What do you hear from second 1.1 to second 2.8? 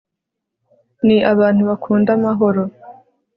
abantu bakunda amahoro